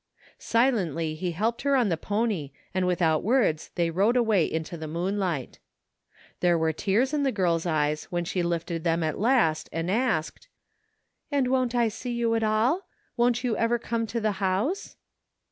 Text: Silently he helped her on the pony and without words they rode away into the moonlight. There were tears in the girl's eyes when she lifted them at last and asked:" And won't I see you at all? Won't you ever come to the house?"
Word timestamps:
Silently 0.39 1.13
he 1.13 1.29
helped 1.31 1.61
her 1.61 1.75
on 1.75 1.89
the 1.89 1.95
pony 1.95 2.49
and 2.73 2.87
without 2.87 3.21
words 3.21 3.69
they 3.75 3.91
rode 3.91 4.17
away 4.17 4.51
into 4.51 4.75
the 4.75 4.87
moonlight. 4.87 5.59
There 6.39 6.57
were 6.57 6.73
tears 6.73 7.13
in 7.13 7.21
the 7.21 7.31
girl's 7.31 7.67
eyes 7.67 8.05
when 8.05 8.25
she 8.25 8.41
lifted 8.41 8.83
them 8.83 9.03
at 9.03 9.19
last 9.19 9.69
and 9.71 9.91
asked:" 9.91 10.47
And 11.31 11.49
won't 11.49 11.75
I 11.75 11.87
see 11.87 12.13
you 12.13 12.33
at 12.33 12.41
all? 12.43 12.87
Won't 13.15 13.43
you 13.43 13.55
ever 13.57 13.77
come 13.77 14.07
to 14.07 14.19
the 14.19 14.31
house?" 14.41 14.95